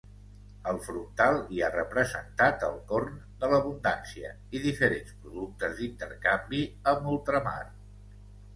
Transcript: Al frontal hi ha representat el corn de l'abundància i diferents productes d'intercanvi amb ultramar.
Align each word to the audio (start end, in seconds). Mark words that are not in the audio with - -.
Al 0.69 0.77
frontal 0.85 1.35
hi 1.55 1.59
ha 1.65 1.69
representat 1.75 2.65
el 2.69 2.79
corn 2.93 3.19
de 3.45 3.51
l'abundància 3.53 4.33
i 4.59 4.63
diferents 4.65 5.15
productes 5.21 5.79
d'intercanvi 5.83 6.65
amb 6.95 7.09
ultramar. 7.17 7.59